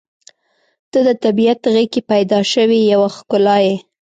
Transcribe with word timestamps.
•ته 0.91 0.99
د 1.07 1.09
طبیعت 1.23 1.59
غېږ 1.73 1.89
کې 1.93 2.01
پیدا 2.11 2.39
شوې 2.53 2.79
یوه 2.91 3.09
ښکلا 3.15 3.57
یې. 3.65 3.75